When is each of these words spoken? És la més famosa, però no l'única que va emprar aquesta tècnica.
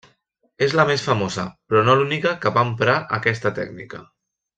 És 0.67 0.71
la 0.77 0.85
més 0.91 1.03
famosa, 1.09 1.43
però 1.73 1.83
no 1.89 1.95
l'única 1.99 2.31
que 2.47 2.53
va 2.59 2.63
emprar 2.71 2.97
aquesta 3.19 3.53
tècnica. 3.61 4.01